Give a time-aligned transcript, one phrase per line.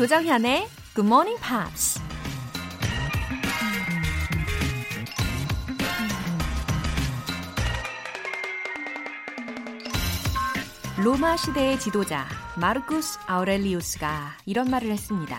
[0.00, 2.00] 조정현의 Good Morning Pops.
[11.04, 15.38] 로마 시대의 지도자 마르쿠스 아우렐리우스가 이런 말을 했습니다.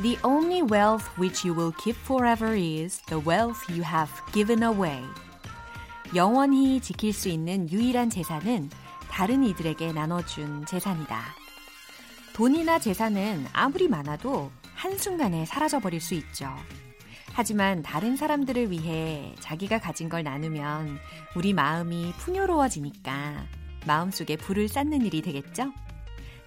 [0.00, 5.02] The only wealth which you will keep forever is the wealth you have given away.
[6.14, 8.70] 영원히 지킬 수 있는 유일한 재산은
[9.10, 11.45] 다른 이들에게 나눠준 재산이다.
[12.36, 16.54] 돈이나 재산은 아무리 많아도 한순간에 사라져버릴 수 있죠.
[17.32, 20.98] 하지만 다른 사람들을 위해 자기가 가진 걸 나누면
[21.34, 23.46] 우리 마음이 풍요로워지니까
[23.86, 25.72] 마음속에 불을 쌓는 일이 되겠죠?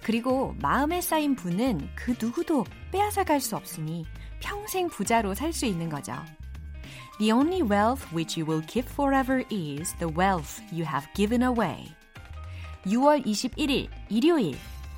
[0.00, 4.06] 그리고 마음에 쌓인 분은 그 누구도 빼앗아 갈 수 없으니
[4.38, 6.14] 평생 부자로 살 수 있는 거죠.
[7.18, 11.92] The only wealth which you will keep forever is the wealth you have given away.
[12.86, 14.56] 6월 21일 일요일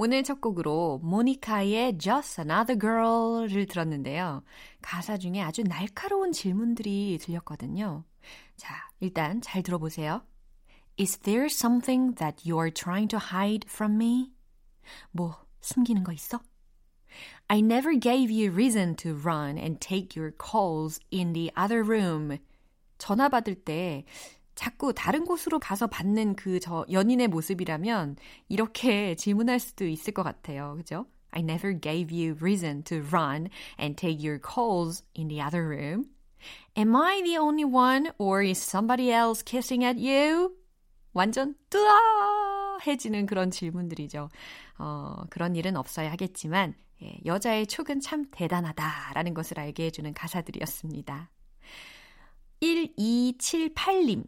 [0.00, 4.44] 오늘 첫 곡으로 모니카의 Just Another Girl를 들었는데요.
[4.80, 8.04] 가사 중에 아주 날카로운 질문들이 들렸거든요.
[8.56, 10.22] 자, 일단 잘 들어보세요.
[10.97, 14.31] Is there something that you are trying to hide from me?
[15.11, 16.39] 뭐, 숨기는 거 있어?
[17.49, 22.37] I never gave you reason to run and take your calls in the other room.
[22.97, 24.05] 전화 받을 때
[24.55, 28.17] 자꾸 다른 곳으로 가서 받는 그 저 연인의 모습이라면
[28.49, 30.75] 이렇게 질문할 수도 있을 것 같아요.
[30.77, 31.05] 그죠?
[31.31, 33.49] I never gave you reason to run
[33.79, 36.09] and take your calls in the other room.
[36.77, 40.55] Am I the only one or is somebody else kissing at you?
[41.12, 44.28] 완전 뜨아해지는 그런 질문들이죠.
[44.78, 51.30] 어, 그런 일은 없어야 하겠지만 예, 여자의 촉은 참 대단하다라는 것을 알게 해주는 가사들이었습니다.
[52.60, 54.24] 1278님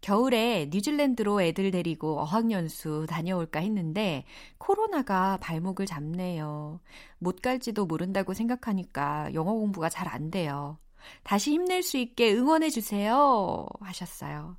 [0.00, 4.24] 겨울에 뉴질랜드로 애들 데리고 어학연수 다녀올까 했는데
[4.58, 6.80] 코로나가 발목을 잡네요.
[7.18, 10.78] 못 갈지도 모른다고 생각하니까 영어 공부가 잘 안 돼요.
[11.22, 13.66] 다시 힘낼 수 있게 응원해 주세요.
[13.80, 14.56] 하셨어요.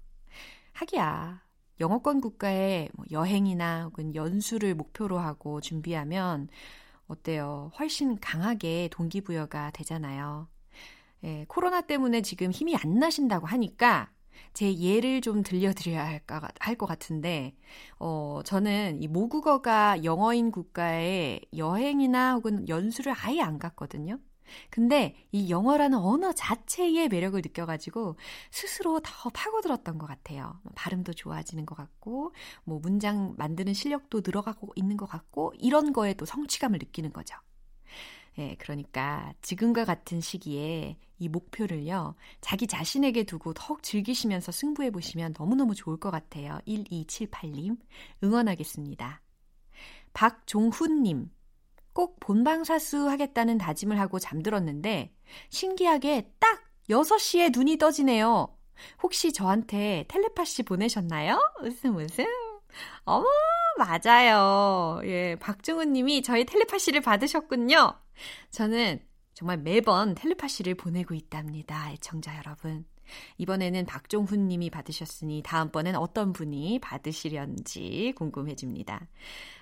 [0.73, 1.41] 하기야.
[1.79, 6.49] 영어권 국가에 뭐 여행이나 혹은 연수를 목표로 하고 준비하면
[7.07, 7.71] 어때요?
[7.79, 10.47] 훨씬 강하게 동기부여가 되잖아요.
[11.25, 14.11] 예, 코로나 때문에 지금 힘이 안 나신다고 하니까
[14.53, 17.55] 제 예를 좀 들려드려야 할까, 할 것 같은데,
[17.99, 24.19] 어, 저는 이 모국어가 영어인 국가에 여행이나 혹은 연수를 아예 안 갔거든요.
[24.69, 28.17] 근데 이 영어라는 언어 자체의 매력을 느껴가지고
[28.51, 30.59] 스스로 더 파고들었던 것 같아요.
[30.63, 32.33] 뭐 발음도 좋아지는 것 같고,
[32.63, 37.35] 뭐 문장 만드는 실력도 늘어가고 있는 것 같고, 이런 거에 또 성취감을 느끼는 거죠.
[38.39, 45.75] 예, 그러니까 지금과 같은 시기에 이 목표를요, 자기 자신에게 두고 더욱 즐기시면서 승부해 보시면 너무너무
[45.75, 46.59] 좋을 것 같아요.
[46.67, 47.77] 1278님,
[48.23, 49.21] 응원하겠습니다.
[50.13, 51.29] 박종훈님,
[51.93, 55.13] 꼭 본방사수 하겠다는 다짐을 하고 잠들었는데,
[55.49, 58.55] 신기하게 딱 6시에 눈이 떠지네요.
[59.01, 61.39] 혹시 저한테 텔레파시 보내셨나요?
[61.61, 62.25] 웃음 웃음.
[63.05, 63.25] 어머,
[63.77, 64.99] 맞아요.
[65.03, 67.93] 예, 박종훈 님이 저희 텔레파시를 받으셨군요.
[68.51, 68.99] 저는
[69.33, 71.91] 정말 매번 텔레파시를 보내고 있답니다.
[71.91, 72.85] 애청자 여러분.
[73.37, 79.07] 이번에는 박종훈 님이 받으셨으니 다음번엔 어떤 분이 받으시려는지 궁금해집니다.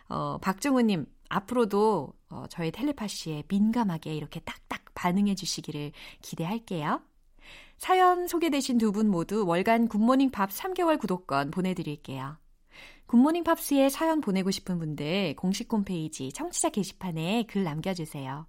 [0.10, 5.92] 어, 박종훈 님, 앞으로도 어, 저희 텔레파시에 민감하게 이렇게 딱딱 반응해 주시기를
[6.22, 7.02] 기대할게요.
[7.78, 12.38] 사연 소개되신 두 분 모두 월간 굿모닝 밥 3개월 구독권 보내드릴게요.
[13.08, 18.46] 굿모닝 팝스에 사연 보내고 싶은 분들 공식 홈페이지 청취자 게시판에 글 남겨주세요.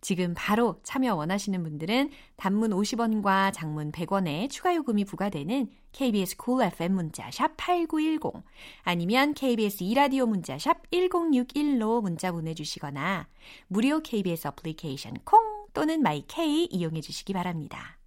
[0.00, 6.94] 지금 바로 참여 원하시는 분들은 단문 50원과 장문 100원의 추가 요금이 부과되는 KBS Cool FM
[6.94, 8.42] 문자 sharp 8910
[8.82, 13.28] 아니면 KBS 2라디오 문자 sharp 1061로 문자 보내주시거나
[13.68, 15.40] 무료 KBS 어플리케이션 콩
[15.72, 17.98] 또는 마이케이 이용해 주시기 바랍니다.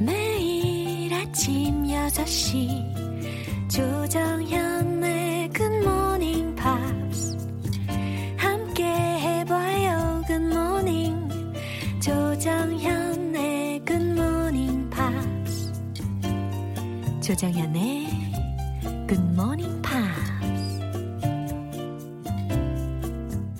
[0.00, 4.91] 매일 아침 6시 조정현
[17.32, 18.06] 조정현의
[19.08, 20.82] Good Morning Pops.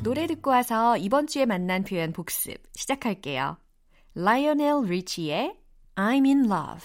[0.02, 3.56] 노래 듣고 와서 이번 주에 만난 표현 복습 시작할게요.
[4.14, 5.56] 라이오넬 리치의
[5.94, 6.84] I'm in love.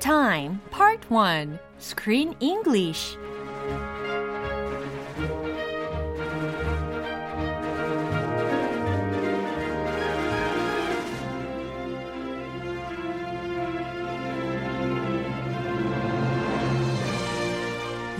[0.00, 0.60] Time.
[0.70, 3.18] Part 1 Screen English.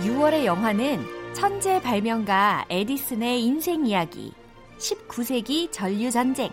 [0.03, 4.33] 6월의 영화는 천재 발명가 에디슨의 인생 이야기.
[4.77, 6.51] 19세기 전류전쟁.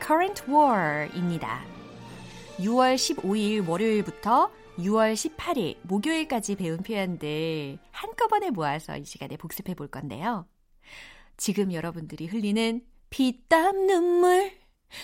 [0.00, 1.64] Current War입니다.
[2.60, 10.46] 6월 15일 월요일부터 6월 18일 목요일까지 배운 표현들 한꺼번에 모아서 이 시간에 복습해 볼 건데요.
[11.36, 14.52] 지금 여러분들이 흘리는 피땀 눈물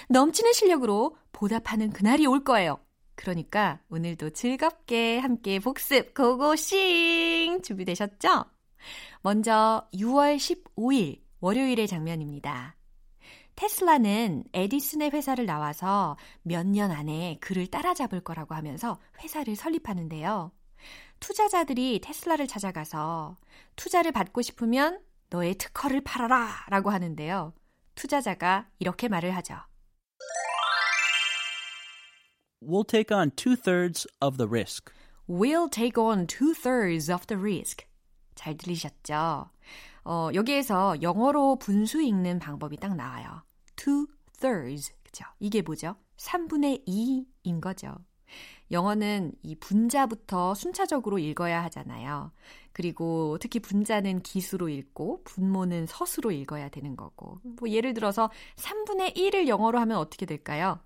[0.08, 2.78] 넘치는 실력으로 보답하는 그날이 올 거예요.
[3.16, 8.44] 그러니까 오늘도 즐겁게 함께 복습 고고싱 준비되셨죠?
[9.22, 12.76] 먼저 6월 15일 월요일의 장면입니다.
[13.56, 20.50] 테슬라는 에디슨의 회사를 나와서 몇 년 안에 그를 따라잡을 거라고 하면서 회사를 설립하는데요.
[21.20, 23.36] 투자자들이 테슬라를 찾아가서
[23.76, 27.54] 투자를 받고 싶으면 너의 특허를 팔아라 라고 하는데요.
[27.94, 29.56] 투자자가 이렇게 말을 하죠.
[32.60, 34.92] We'll take on two-thirds of the risk.
[35.28, 37.86] We'll take on two-thirds of the risk.
[38.34, 39.50] 잘 들리셨죠?
[40.04, 43.42] 어, 여기에서 영어로 분수 읽는 방법이 딱 나와요.
[43.76, 44.92] two-thirds.
[45.02, 45.24] 그죠?
[45.40, 45.96] 이게 뭐죠?
[46.16, 47.94] 3분의 2인 거죠.
[48.70, 52.32] 영어는 이 분자부터 순차적으로 읽어야 하잖아요.
[52.72, 57.38] 그리고 특히 분자는 기수로 읽고 분모는 서수로 읽어야 되는 거고.
[57.42, 60.80] 뭐 예를 들어서 3분의 1을 영어로 하면 어떻게 될까요?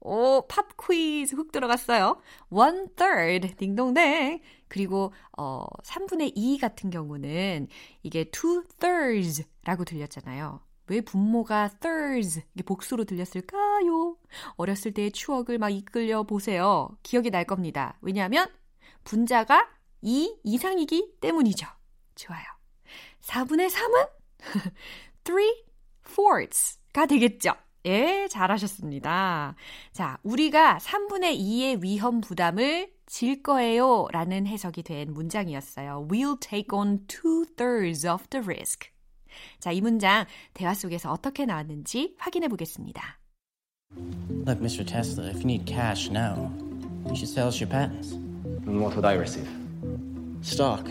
[0.00, 2.20] 오, 팝 퀴즈 훅 들어갔어요.
[2.50, 4.40] one third, 딩동댕.
[4.74, 7.68] 그리고, 어, 3분의 2 같은 경우는
[8.02, 10.60] 이게 two thirds 라고 들렸잖아요.
[10.88, 14.16] 왜 분모가 thirds, 이게 복수로 들렸을까요?
[14.56, 16.88] 어렸을 때의 추억을 막 이끌려 보세요.
[17.04, 17.96] 기억이 날 겁니다.
[18.00, 18.48] 왜냐하면
[19.04, 19.68] 분자가
[20.02, 21.68] 2 이상이기 때문이죠.
[22.16, 22.44] 좋아요.
[23.20, 24.08] 4분의 3은
[25.22, 25.36] 3
[26.04, 27.52] fourths가 되겠죠.
[27.86, 29.54] 예, 잘하셨습니다.
[29.92, 36.07] 자, 우리가 3분의 2의 위험 부담을 질 거예요 라는 해석이 된 문장이었어요.
[36.09, 38.89] We'll take on two-thirds of the risk.
[39.59, 43.19] 자, 이 문장 대화 속에서 어떻게 나왔는지 확인해 보겠습니다.
[44.45, 44.85] Look, Mr.
[44.85, 46.51] Tesla, if you need cash now,
[47.07, 48.13] you should sell us your patents.
[48.13, 49.47] And what would I receive?
[50.41, 50.87] Stock.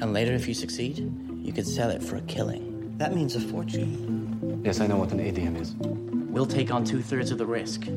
[0.00, 0.98] And later, if you succeed,
[1.42, 2.94] you could sell it for a killing.
[2.98, 4.60] That means a fortune.
[4.64, 5.74] Yes, I know what an ADM is.
[6.30, 7.88] We'll take on two-thirds of the risk.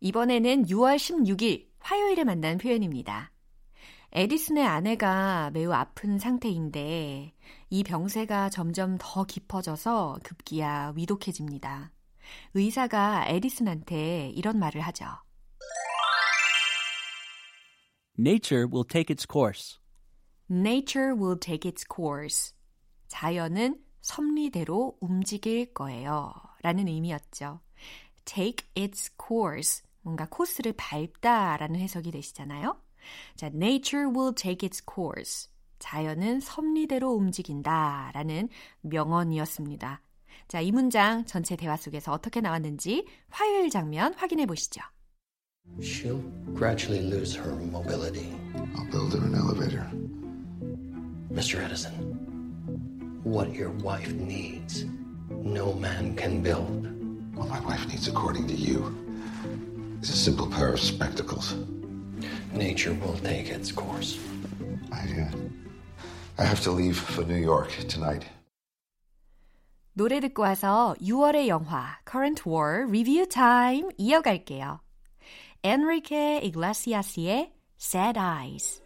[0.00, 3.31] 이번에는 6월 16일 화요일에 만난 표현입니다.
[4.13, 7.35] 에디슨의 아내가 매우 아픈 상태인데
[7.69, 11.91] 이 병세가 점점 더 깊어져서 급기야 위독해집니다.
[12.55, 15.05] 의사가 에디슨한테 이런 말을 하죠.
[18.17, 19.77] Nature will take its course.
[20.49, 22.55] Nature will take its course.
[23.07, 26.33] 자연은 섭리대로 움직일 거예요.
[26.63, 27.59] 라는 의미였죠.
[28.25, 29.83] take its course.
[30.03, 32.79] 뭔가 코스를 밟다 라는 해석이 되시잖아요.
[33.35, 35.49] 자, nature will take its course.
[35.79, 38.47] 자연은 섭리대로 움직인다 라는
[38.81, 40.01] 명언이었습니다.
[40.47, 44.81] 자, 이 문장 전체 대화 속에서 어떻게 나왔는지 화요일 장면 확인해 보시죠.
[45.79, 46.21] She'll
[46.55, 48.33] gradually lose her mobility.
[48.75, 49.89] I'll build her an elevator.
[51.31, 51.63] Mr.
[51.63, 51.93] Edison,
[53.23, 54.85] what your wife needs,
[55.29, 56.87] no man can build.
[57.35, 58.93] What my wife needs, according to you,
[60.02, 61.54] is a simple pair of spectacles.
[62.52, 64.18] Nature will take its course.
[64.92, 65.30] I, uh,
[66.38, 68.24] I have to leave for New York tonight.
[69.94, 74.80] 노래 듣고 와서 6월의 영화 Current War Review Time 이어갈게요.
[75.64, 78.80] 엔리케 이글라시아스의 Sad Eyes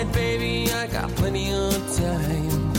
[0.00, 2.70] Ahead, baby, I got plenty of time.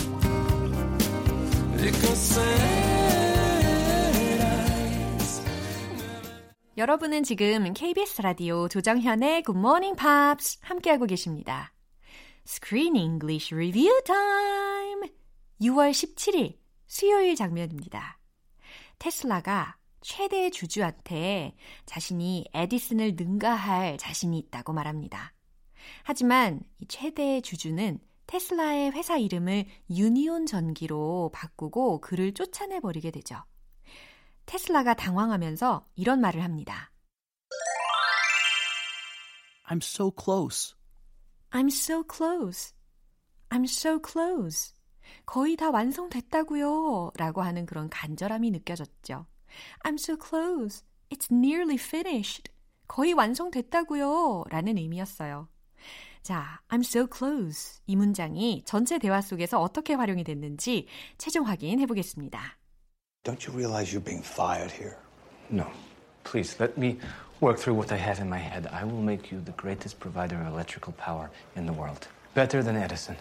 [6.77, 11.71] 여러분은 지금 KBS 라디오 조정현의 Good Morning Pops 함께하고 계십니다.
[12.47, 15.11] Screen English Review Time!
[15.61, 18.17] 6월 17일 수요일 장면입니다.
[18.97, 21.53] 테슬라가 최대 주주한테
[21.85, 25.33] 자신이 에디슨을 능가할 자신이 있다고 말합니다.
[26.03, 33.43] 하지만 이 최대 주주는 테슬라의 회사 이름을 유니온 전기로 바꾸고 그를 쫓아내버리게 되죠.
[34.45, 36.91] 테슬라가 당황하면서 이런 말을 합니다.
[39.65, 40.75] I'm so close.
[41.51, 42.73] I'm so close.
[43.49, 44.73] I'm so close.
[45.25, 47.11] 거의 다 완성됐다고요.
[47.15, 49.25] 라고 하는 그런 간절함이 느껴졌죠.
[49.83, 50.83] I'm so close.
[51.09, 52.51] It's nearly finished.
[52.87, 54.45] 거의 완성됐다고요.
[54.49, 55.49] 라는 의미였어요.
[56.22, 57.80] 자, I'm so close.
[57.86, 60.86] 이 문장이 전체 대화 속에서 어떻게 활용이 됐는지
[61.18, 62.58] 최종 확인해 보겠습니다.
[63.24, 64.96] Don't you realize you're being fired here?
[65.50, 65.66] No.
[66.24, 66.98] Please, let me
[67.40, 68.66] work through what I have in my head.
[68.72, 72.08] I will make you the greatest provider of electrical power in the world.
[72.34, 73.16] Better than Edison.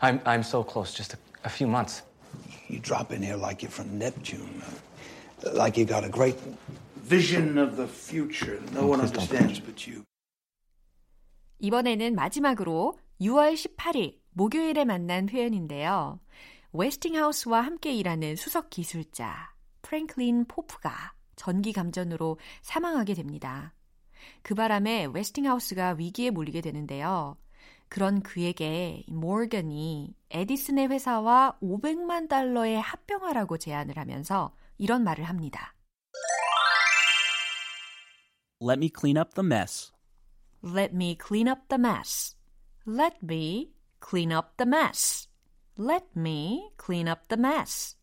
[0.00, 2.02] I'm, I'm so close, just a, a few months.
[2.68, 4.62] You drop in here like you're from Neptune,
[5.44, 6.36] uh, like you got a great
[7.06, 10.02] vision of the future no one please don't understands but you.
[11.61, 16.19] 이번에는 마지막으로 6월 18일 목요일에 만난 표현인데요.
[16.73, 19.53] 웨스팅하우스와 함께 일하는 수석 기술자
[19.83, 23.73] 프랭클린 포프가 전기 감전으로 사망하게 됩니다.
[24.41, 27.37] 그 바람에 웨스팅하우스가 위기에 몰리게 되는데요.
[27.89, 35.75] 그런 그에게 모건이 에디슨의 회사와 500만 달러에 합병하라고 제안을 하면서 이런 말을 합니다.
[38.61, 39.91] Let me clean up the mess.
[40.63, 42.35] Let me clean up the mess.
[42.85, 45.27] Let me clean up the mess.
[45.77, 47.97] Let me clean up the mess.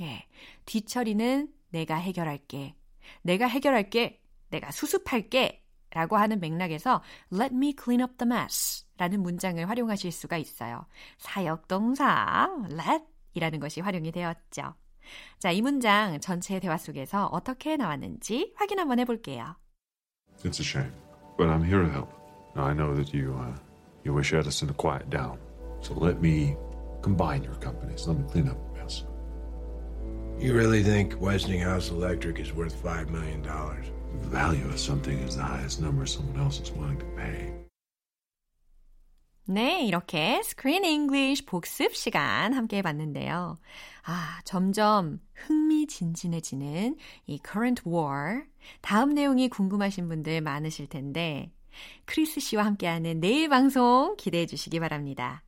[0.00, 0.26] 예,
[0.66, 2.76] 뒤처리는 내가 해결할게.
[3.22, 4.22] 내가 해결할게.
[4.50, 5.62] 내가 수습할게.
[5.90, 10.86] 라고 하는 맥락에서 Let me clean up the mess 라는 문장을 활용하실 수가 있어요.
[11.18, 14.74] 사역동사 let 이라는 것이 활용이 되었죠.
[15.38, 19.56] 자, 이 문장 전체 대화 속에서 어떻게 나왔는지 확인 한번 해볼게요.
[20.42, 20.92] It's a shame,
[21.37, 22.13] but I'm here to help.
[22.55, 23.53] Now I know that you uh,
[24.03, 25.37] you wish Edison to quiet down,
[25.81, 26.55] so let me
[27.01, 28.07] combine your companies.
[28.07, 29.03] Let me clean up the mess.
[30.39, 33.43] You really think Westinghouse Electric is worth $5 million?
[33.43, 37.53] The value of something is the highest number someone else is willing to pay.
[39.47, 43.57] 네, 이렇게 Screen English 복습 시간 함께 해봤는데요.
[44.03, 48.42] 아, 점점 흥 미진진해지는 이 Current War.
[48.80, 51.50] 다음 내용이 궁금하신 분들 많으실 텐데,
[52.06, 55.42] 크리스 씨와 함께하는 내일 방송 기대해 주시기 바랍니다.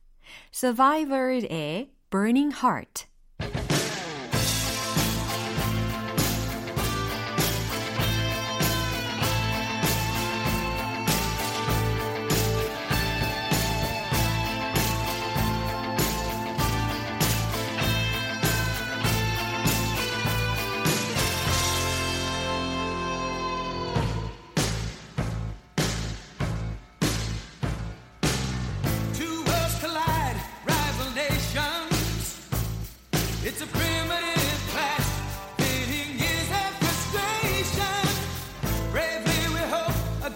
[0.53, 3.08] Survivor의 Burning Heart.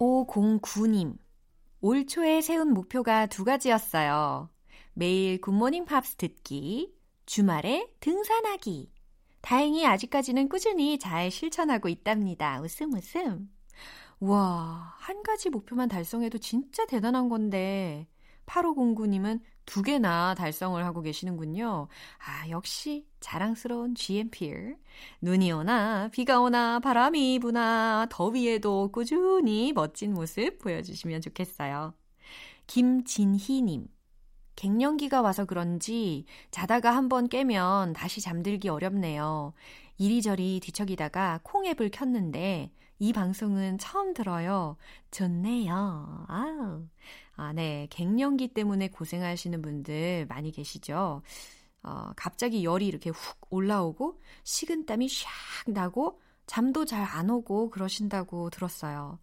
[0.00, 1.18] (8509님)
[1.82, 4.48] 올 초에 세운 목표가 두 가지였어요.
[4.94, 6.94] 매일 굿모닝 팝스 듣기,
[7.26, 8.90] 주말에 등산하기.
[9.42, 12.60] 다행히 아직까지는 꾸준히 잘 실천하고 있답니다.
[12.62, 13.50] 웃음 웃음.
[14.20, 18.06] 와, 한 가지 목표만 달성해도 진짜 대단한 건데,
[18.46, 21.86] 8509님은 두 개나 달성을 하고 계시는군요.
[22.18, 24.74] 아, 역시 자랑스러운 GMP.
[25.20, 31.94] 눈이 오나, 비가 오나, 바람이 부나, 더위에도 꾸준히 멋진 모습 보여주시면 좋겠어요.
[32.66, 33.86] 김진희님.
[34.56, 39.52] 갱년기가 와서 그런지 자다가 한번 깨면 다시 잠들기 어렵네요.
[39.98, 44.76] 이리저리 뒤척이다가 콩 앱을 켰는데 이 방송은 처음 들어요.
[45.12, 46.26] 좋네요.
[46.28, 46.88] 아우.
[47.40, 47.86] 아, 네.
[47.90, 51.22] 갱년기 때문에 고생하시는 분들 많이 계시죠?
[51.82, 59.18] 어, 갑자기 열이 이렇게 훅 올라오고 식은땀이 샥 나고 잠도 잘 안 오고 그러신다고 들었어요.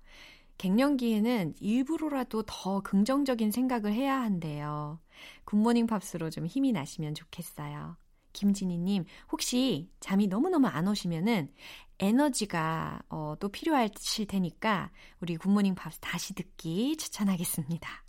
[0.58, 5.00] 갱년기에는 일부러라도 더 긍정적인 생각을 해야 한대요.
[5.46, 7.98] 굿모닝 팝스로 좀 힘이 나시면 좋겠어요.
[8.34, 11.54] 김진희님, 혹시 잠이 너무너무 안 오시면은
[12.00, 18.07] 에너지가 어, 또 필요하실 테니까 우리 굿모닝 팝스 다시 듣기 추천하겠습니다.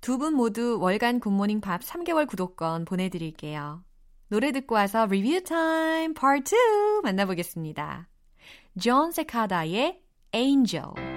[0.00, 3.84] 두 분 모두 월간 굿모닝 팝스 3개월 구독권 보내드릴게요.
[4.28, 8.08] 노래 듣고 와서 리뷰 타임 파트 2 만나보겠습니다.
[8.80, 10.00] 존 세카다의
[10.34, 11.11] Angel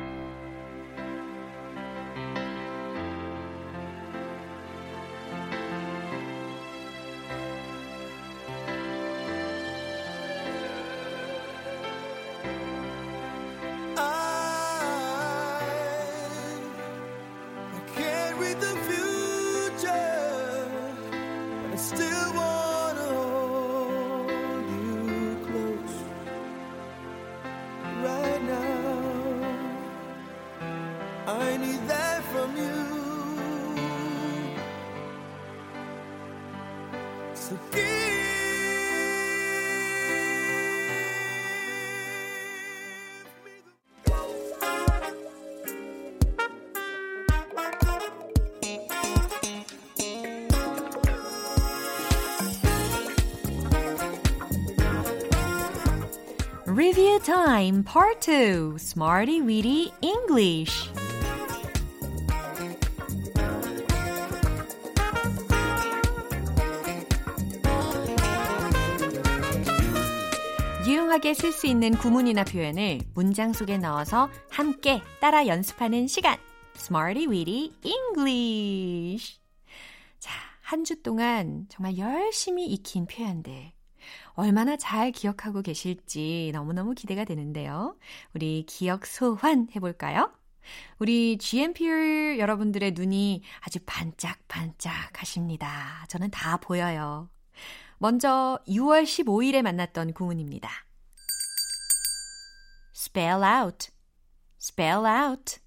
[57.26, 60.92] Time Part 2 Smarty Weedy English.
[70.88, 76.38] 유용하게 쓸 수 있는 구문이나 표현을 문장 속에 넣어서 함께 따라 연습하는 시간
[76.78, 79.40] Smarty Weedy English.
[80.20, 83.72] 자, 한 주 동안 정말 열심히 익힌 표현들
[84.36, 87.98] 얼마나 잘 기억하고 계실지 너무너무 기대가 되는데요.
[88.34, 90.32] 우리 기억 소환 해볼까요?
[91.00, 96.06] 우리 GMP 여러분들의 눈이 아주 반짝반짝 하십니다.
[96.10, 97.30] 저는 다 보여요.
[97.98, 100.70] 먼저 6월 15일에 만났던 구문입니다.
[102.94, 103.90] spell out,
[104.60, 105.60] spell out.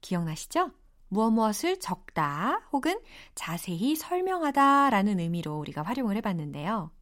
[0.00, 0.70] 기억나시죠?
[1.08, 2.98] 무엇 무엇을 적다 혹은
[3.34, 6.92] 자세히 설명하다 라는 의미로 우리가 활용을 해봤는데요.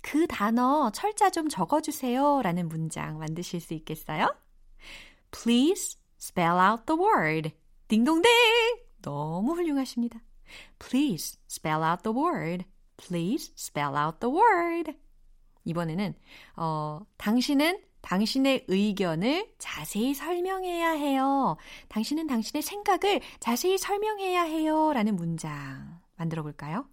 [0.00, 4.34] 그 단어 철자 좀 적어주세요 라는 문장 만드실 수 있겠어요?
[5.30, 7.50] Please spell out the word.
[7.88, 8.30] 딩동댕!
[9.02, 10.20] 너무 훌륭하십니다.
[10.78, 12.64] Please spell out the word.
[12.96, 14.92] Please spell out the word.
[15.64, 16.14] 이번에는
[16.56, 21.56] 어, 당신은 당신의 의견을 자세히 설명해야 해요.
[21.88, 24.92] 당신은 당신의 생각을 자세히 설명해야 해요.
[24.92, 26.86] 라는 문장 만들어 볼까요?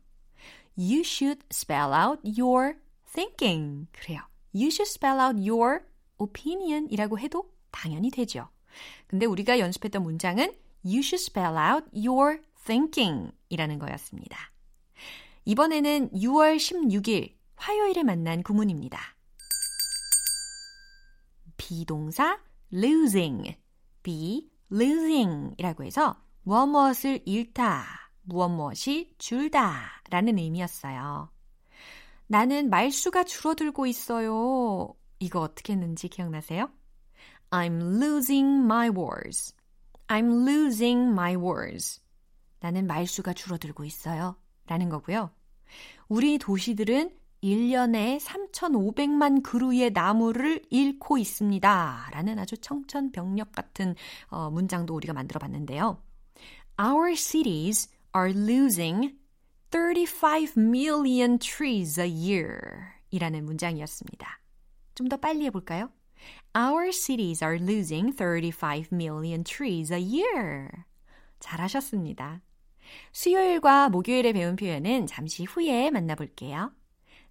[0.77, 2.75] You should spell out your
[3.11, 3.87] thinking.
[3.93, 4.21] 그래요.
[4.53, 5.81] You should spell out your
[6.19, 8.49] opinion 이라고 해도 당연히 되죠.
[9.07, 10.53] 근데 우리가 연습했던 문장은
[10.85, 14.37] You should spell out your thinking 이라는 거였습니다.
[15.45, 18.99] 이번에는 6월 16일 화요일에 만난 구문입니다.
[21.57, 22.39] 비동사
[22.71, 23.57] losing,
[24.03, 31.29] be losing 이라고 해서 무엇 무엇을 잃다, 무엇 무엇이 줄다 라는 의미였어요.
[32.27, 34.93] 나는 말수가 줄어들고 있어요.
[35.19, 36.69] 이거 어떻게 했는지 기억나세요?
[37.51, 39.55] I'm losing my words.
[40.07, 42.01] I'm losing my words.
[42.59, 44.35] 나는 말수가 줄어들고 있어요.
[44.67, 45.31] 라는 거고요.
[46.09, 47.11] 우리 도시들은
[47.43, 52.09] 1년에 3,500만 그루의 나무를 잃고 있습니다.
[52.11, 53.95] 라는 아주 청천벽력 같은
[54.27, 56.01] 어, 문장도 우리가 만들어 봤는데요.
[56.79, 59.13] Our cities are losing
[59.71, 64.39] 35 million trees a year 이라는 문장이었습니다.
[64.95, 65.91] 좀 더 빨리 해볼까요?
[66.57, 70.69] Our cities are losing 35 million trees a year.
[71.39, 72.41] 잘하셨습니다.
[73.11, 76.71] 수요일과 목요일에 배운 표현은 잠시 후에 만나볼게요.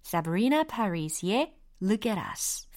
[0.05, 2.67] Sabrina Paris의 Look at Us.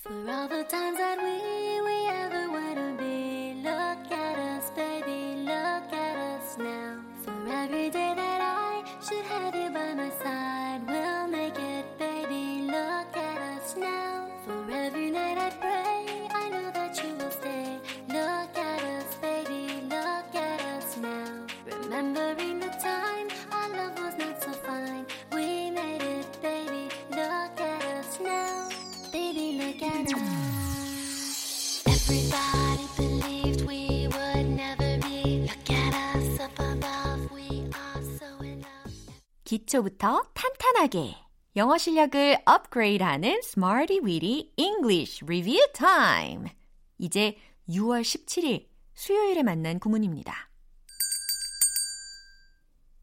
[39.51, 41.17] 기초부터 탄탄하게
[41.57, 46.51] 영어 실력을 업그레이드하는 Smarty Weedy English Review Time.
[46.99, 47.37] 이제
[47.69, 50.33] 6월 17일 수요일에 만난 구문입니다.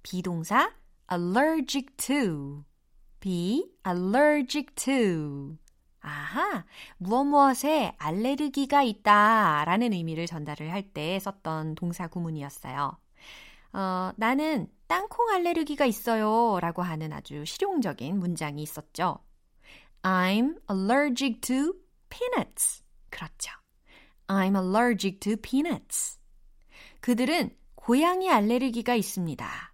[0.04, 0.72] 비동사
[1.12, 2.64] allergic to,
[3.20, 5.58] be allergic to.
[6.00, 6.64] 아하,
[6.98, 12.98] 무엇 무엇에 알레르기가 있다 라는 의미를 전달을 할 때 썼던 동사 구문이었어요.
[13.74, 19.20] 어, 나는 땅콩 알레르기가 있어요 라고 하는 아주 실용적인 문장이 있었죠.
[20.02, 21.74] I'm allergic to
[22.10, 22.84] peanuts.
[23.10, 23.52] 그렇죠.
[24.28, 26.18] I'm allergic to peanuts.
[27.02, 29.74] 그들은 고양이 알레르기가 있습니다.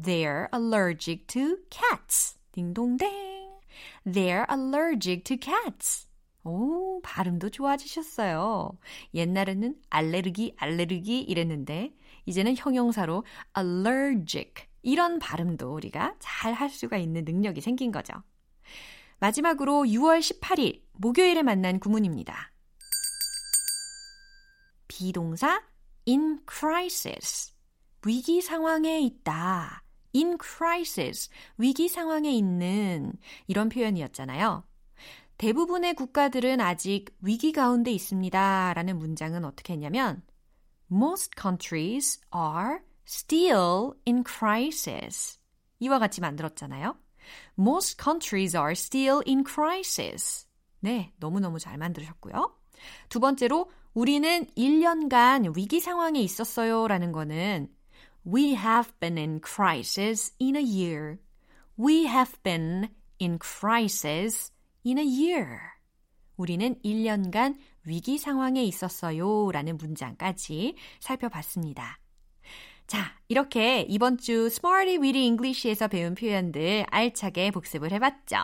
[0.00, 2.38] They're allergic to cats.
[2.52, 3.08] 딩동댕.
[4.06, 6.08] They're allergic to cats.
[6.44, 8.78] 오, 발음도 좋아지셨어요.
[9.14, 11.94] 옛날에는 알레르기, 알레르기 이랬는데,
[12.28, 13.24] 이제는 형용사로
[13.56, 14.52] allergic.
[14.82, 18.12] 이런 발음도 우리가 잘 할 수가 있는 능력이 생긴 거죠.
[19.18, 22.52] 마지막으로 6월 18일, 목요일에 만난 구문입니다.
[24.86, 25.62] 비동사
[26.06, 27.52] in crisis.
[28.06, 29.82] 위기 상황에 있다.
[30.14, 31.30] in crisis.
[31.56, 33.12] 위기 상황에 있는
[33.46, 34.64] 이런 표현이었잖아요.
[35.38, 38.74] 대부분의 국가들은 아직 위기 가운데 있습니다.
[38.74, 40.22] 라는 문장은 어떻게 했냐면
[40.90, 45.38] Most countries are still in crisis.
[45.80, 46.96] 이와 같이 만들었잖아요.
[47.58, 50.46] Most countries are still in crisis.
[50.80, 52.56] 네, 너무너무 잘 만드셨고요.
[53.08, 57.68] 두 번째로 우리는 1년간 위기 상황에 있었어요 라는 거는
[58.26, 61.18] We have been in crisis in a year.
[61.78, 62.88] We have been
[63.20, 64.52] in crisis
[64.84, 65.58] in a year.
[66.36, 67.56] 우리는 1년간
[67.88, 71.98] 위기 상황에 있었어요 라는 문장까지 살펴봤습니다.
[72.86, 78.36] 자, 이렇게 이번 주 Smarty Weedy English에서 배운 표현들 알차게 복습을 해봤죠.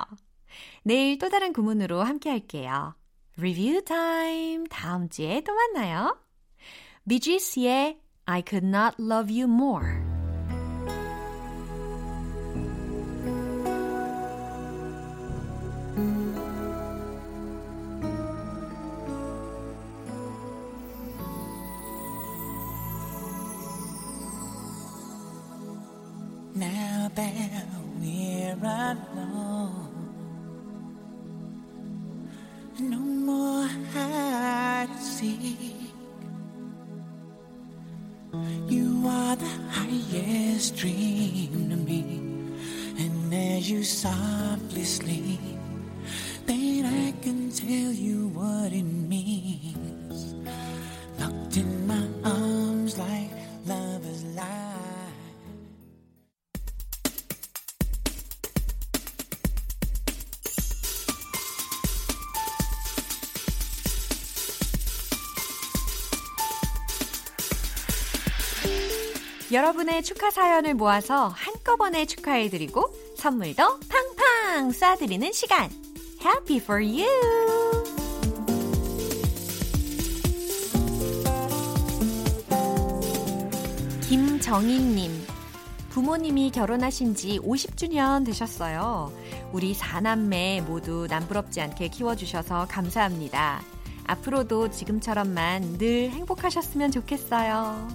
[0.82, 2.94] 내일 또 다른 구문으로 함께 할게요.
[3.38, 4.64] Review time!
[4.68, 6.18] 다음 주에 또 만나요.
[7.08, 10.03] 비지스의 I could not love you more.
[27.14, 27.66] That
[28.00, 29.86] we're alone,
[32.80, 35.76] no more hide and seek.
[38.68, 42.20] You are the highest dream to me,
[42.98, 45.53] and as you softly sleep,
[69.54, 75.70] 여러분의 축하 사연을 모아서 한꺼번에 축하해드리고 선물도 팡팡 쏴드리는 시간.
[76.20, 77.06] Happy for you!
[84.08, 85.24] 김정희님.
[85.90, 89.12] 부모님이 결혼하신 지 50주년 되셨어요.
[89.52, 93.62] 우리 사남매 모두 남부럽지 않게 키워주셔서 감사합니다.
[94.06, 97.88] 앞으로도 지금처럼만 늘 행복하셨으면 좋겠어요.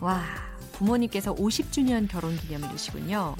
[0.00, 0.49] 와,
[0.90, 3.36] 부모님께서 50주년 결혼 기념일이시군요.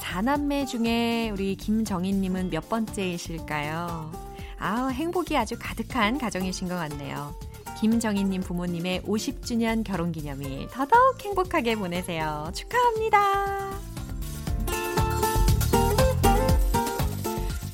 [0.00, 4.12] 사남매 중에 우리 김정희님은 몇 번째이실까요?
[4.58, 7.34] 아 행복이 아주 가득한 가정이신 것 같네요.
[7.80, 12.50] 김정희님 부모님의 50주년 결혼 기념일 더더욱 행복하게 보내세요.
[12.54, 13.70] 축하합니다.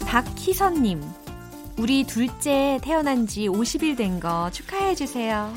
[0.06, 1.02] 박희선님,
[1.78, 5.52] 우리 둘째 태어난 지 50일 된 거 축하해 주세요.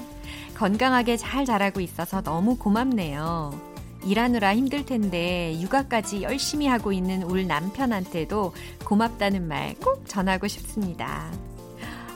[0.56, 3.76] 건강하게 잘 자라고 있어서 너무 고맙네요.
[4.06, 8.54] 일하느라 힘들 텐데 육아까지 열심히 하고 있는 울 남편한테도
[8.86, 11.32] 고맙다는 말 꼭 전하고 싶습니다.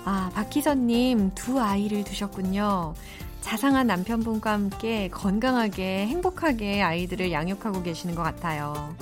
[0.06, 2.94] 아, 박희선님 두 아이를 두셨군요.
[3.42, 8.96] 자상한 남편분과 함께 건강하게 행복하게 아이들을 양육하고 계시는 것 같아요.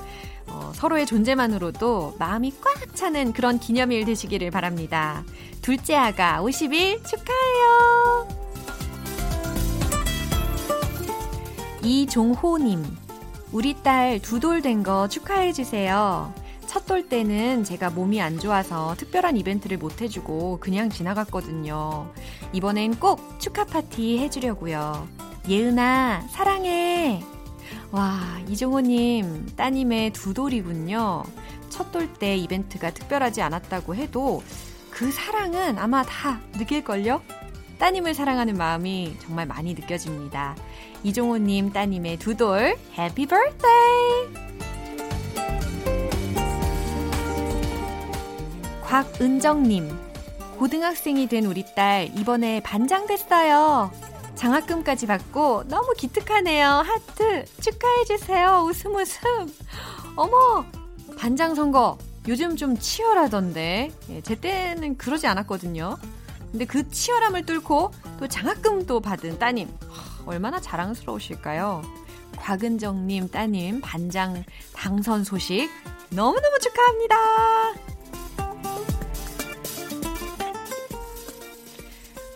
[0.47, 5.23] 어, 서로의 존재만으로도 마음이 꽉 차는 그런 기념일 되시기를 바랍니다.
[5.61, 8.46] 둘째 아가 50일 축하해요.
[11.87, 12.83] 이종호님,
[13.53, 16.33] 우리 딸 두 돌 된 거 축하해주세요.
[16.67, 22.11] 첫 돌 때는 제가 몸이 안 좋아서 특별한 이벤트를 못 해주고 그냥 지나갔거든요.
[22.51, 25.07] 이번엔 꼭 축하 파티 해주려고요.
[25.47, 27.23] 예은아, 사랑해!
[27.91, 28.19] 와,
[28.49, 31.23] 이종호님, 따님의 두 돌이군요.
[31.69, 34.43] 첫 돌 때 이벤트가 특별하지 않았다고 해도
[34.91, 37.21] 그 사랑은 아마 다 느낄걸요?
[37.79, 40.55] 따님을 사랑하는 마음이 정말 많이 느껴집니다.
[41.07, 44.27] 이종호님 따님의 두 돌, 해피 birthday!
[48.81, 49.89] 곽은정님,
[50.57, 53.89] 고등학생이 된 우리 딸 이번에 반장 됐어요.
[54.35, 56.67] 장학금까지 받고 너무 기특하네요.
[56.67, 58.65] 하트 축하해주세요.
[58.67, 59.53] 웃음 웃음.
[60.17, 60.65] 어머,
[61.17, 63.91] 반장 선거 요즘 좀 치열하던데.
[64.09, 65.97] 예, 제 때는 그러지 않았거든요.
[66.51, 69.69] 근데 그 치열함을 뚫고 또 장학금도 받은 따님.
[70.27, 71.81] 얼마나 자랑스러우실까요?
[72.37, 75.69] 곽은정님 따님 반장 당선 소식
[76.09, 77.15] 너무너무 축하합니다.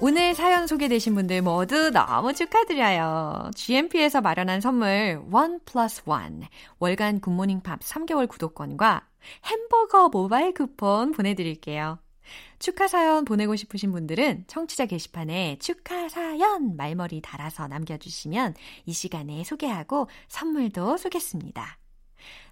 [0.03, 3.51] 오늘 사연 소개되신 분들 모두 너무 축하드려요.
[3.53, 6.41] GMP에서 마련한 선물 원 플러스 원
[6.79, 9.07] 월간 굿모닝 팝 3개월 구독권과
[9.45, 11.99] 햄버거 모바일 쿠폰 보내드릴게요.
[12.59, 20.07] 축하 사연 보내고 싶으신 분들은 청취자 게시판에 축하 사연 말머리 달아서 남겨주시면 이 시간에 소개하고
[20.27, 21.77] 선물도 쏘겠습니다.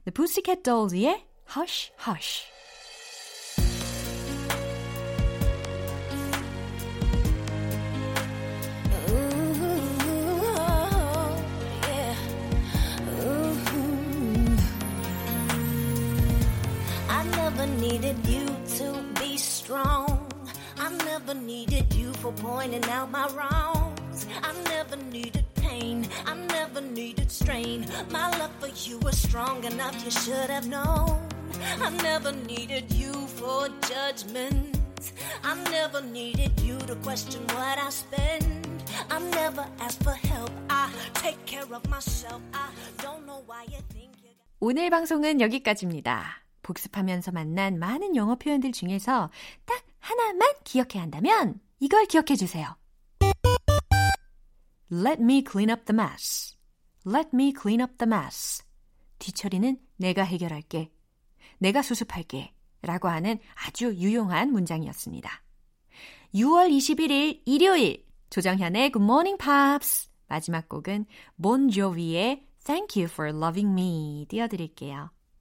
[0.06, 2.60] The Pussycat Dolls의 Hush Hush
[19.69, 20.27] strong.
[20.79, 24.27] I never needed you for pointing out my wrongs.
[24.43, 26.07] I never needed pain.
[26.27, 27.87] I never needed strain.
[28.11, 31.21] My love for you was strong enough, you should have known.
[31.81, 34.79] I never needed you for judgment.
[35.43, 38.83] I never needed you to question what I spend.
[39.11, 40.51] I never asked for help.
[40.71, 42.41] I take care of myself.
[42.53, 42.69] I
[43.03, 46.45] don't know why you think you 오늘 방송은 여기까지입니다.
[46.70, 49.32] 복습하면서 만난 많은 영어 표현들 중에서
[49.66, 52.76] 딱 하나만 기억해야 한다면 이걸 기억해 주세요.
[54.92, 56.56] Let me clean up the mess.
[57.08, 58.64] Let me clean up the mess.
[59.18, 60.92] 뒤처리는 내가 해결할게.
[61.58, 62.54] 내가 수습할게.
[62.82, 65.30] 라고 하는 아주 유용한 문장이었습니다.
[66.34, 71.06] 6월 21일 일요일 조정현의 Good Morning Pops 마지막 곡은
[71.42, 75.12] 본조비의 Thank You for Loving Me 띄워드릴게요.